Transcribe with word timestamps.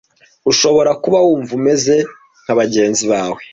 ushobora 0.51 0.91
kuba 1.03 1.17
wumva 1.25 1.51
umeze 1.59 1.95
nka 2.43 2.53
bagenzi 2.59 3.03
bawe 3.11 3.41